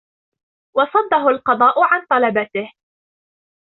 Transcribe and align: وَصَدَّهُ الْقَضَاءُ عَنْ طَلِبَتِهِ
وَصَدَّهُ 0.75 1.29
الْقَضَاءُ 1.29 1.81
عَنْ 1.83 2.05
طَلِبَتِهِ 2.09 2.73